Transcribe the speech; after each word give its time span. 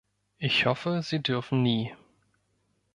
Ich 0.39 0.65
hoffe, 0.65 1.03
Sie 1.03 1.21
dürfen 1.21 1.61
nie. 1.61 1.93